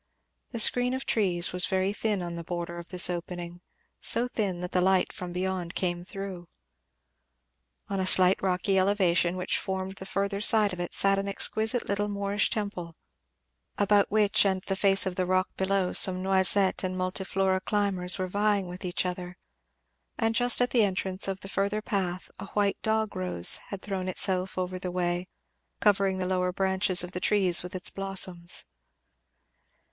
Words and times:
The 0.49 0.57
screen 0.59 0.95
of 0.95 1.05
trees 1.05 1.53
was 1.53 1.67
very 1.67 1.93
thin 1.93 2.23
on 2.23 2.35
the 2.35 2.43
border 2.43 2.79
of 2.79 2.89
this 2.89 3.07
opening, 3.07 3.61
so 3.99 4.27
thin 4.27 4.61
that 4.61 4.71
the 4.71 4.81
light 4.81 5.13
from 5.13 5.31
beyond 5.31 5.75
came 5.75 6.03
through. 6.03 6.47
On 7.87 7.99
a 7.99 8.07
slight 8.07 8.41
rocky 8.41 8.79
elevation 8.79 9.37
which 9.37 9.59
formed 9.59 9.97
the 9.97 10.07
further 10.07 10.41
side 10.41 10.73
of 10.73 10.79
it 10.79 10.95
sat 10.95 11.19
an 11.19 11.27
exquisite 11.27 11.87
little 11.87 12.07
Moorish 12.07 12.49
temple, 12.49 12.95
about 13.77 14.09
which 14.09 14.43
and 14.43 14.63
the 14.63 14.75
face 14.75 15.05
of 15.05 15.17
the 15.17 15.27
rock 15.27 15.49
below 15.55 15.93
some 15.93 16.23
Noisette 16.23 16.83
and 16.83 16.97
Multiflora 16.97 17.61
climbers 17.63 18.17
were 18.17 18.25
vying 18.27 18.67
with 18.67 18.83
each 18.83 19.05
other; 19.05 19.37
and 20.17 20.33
just 20.33 20.61
at 20.61 20.71
the 20.71 20.83
entrance 20.83 21.27
of 21.27 21.41
the 21.41 21.47
further 21.47 21.79
path 21.79 22.27
a 22.39 22.47
white 22.53 22.81
dog 22.81 23.15
rose 23.15 23.57
had 23.67 23.83
thrown 23.83 24.07
itself 24.07 24.57
over 24.57 24.79
the 24.79 24.89
way, 24.89 25.27
covering 25.79 26.17
the 26.17 26.25
lower 26.25 26.51
branches 26.51 27.03
of 27.03 27.11
the 27.11 27.19
trees 27.19 27.61
with 27.61 27.75
its 27.75 27.91
blossoms. 27.91 28.65